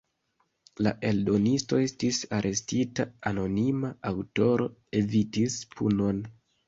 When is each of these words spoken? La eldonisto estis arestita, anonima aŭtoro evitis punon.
La 0.85 0.93
eldonisto 1.09 1.81
estis 1.87 2.21
arestita, 2.37 3.05
anonima 3.33 3.93
aŭtoro 4.13 4.67
evitis 5.03 5.59
punon. 5.77 6.25